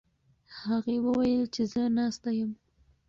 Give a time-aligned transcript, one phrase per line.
[0.63, 2.51] هغې وویل چې زه ناسته یم.